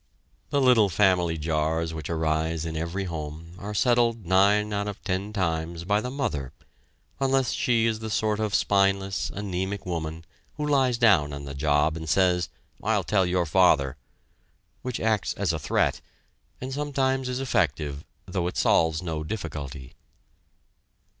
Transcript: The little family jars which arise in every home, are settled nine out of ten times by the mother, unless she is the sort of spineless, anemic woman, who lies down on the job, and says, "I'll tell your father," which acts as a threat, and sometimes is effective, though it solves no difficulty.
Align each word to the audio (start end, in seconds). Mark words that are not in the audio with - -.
The 0.49 0.59
little 0.59 0.89
family 0.89 1.37
jars 1.37 1.93
which 1.93 2.09
arise 2.09 2.65
in 2.65 2.75
every 2.75 3.03
home, 3.03 3.53
are 3.59 3.75
settled 3.75 4.25
nine 4.25 4.73
out 4.73 4.87
of 4.87 4.99
ten 5.03 5.31
times 5.31 5.83
by 5.83 6.01
the 6.01 6.09
mother, 6.09 6.53
unless 7.19 7.51
she 7.51 7.85
is 7.85 7.99
the 7.99 8.09
sort 8.09 8.39
of 8.39 8.55
spineless, 8.55 9.29
anemic 9.29 9.85
woman, 9.85 10.25
who 10.57 10.65
lies 10.67 10.97
down 10.97 11.31
on 11.33 11.45
the 11.45 11.53
job, 11.53 11.95
and 11.95 12.09
says, 12.09 12.49
"I'll 12.81 13.03
tell 13.03 13.27
your 13.27 13.45
father," 13.45 13.95
which 14.81 14.99
acts 14.99 15.33
as 15.35 15.53
a 15.53 15.59
threat, 15.59 16.01
and 16.59 16.73
sometimes 16.73 17.29
is 17.29 17.39
effective, 17.39 18.03
though 18.25 18.47
it 18.47 18.57
solves 18.57 19.03
no 19.03 19.23
difficulty. 19.23 19.93